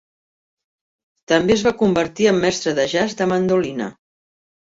[1.31, 3.93] També es va convertir en mestre de jazz de mandolina.